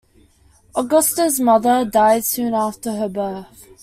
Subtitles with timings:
[0.75, 3.67] Augusta's mother died soon after her birth.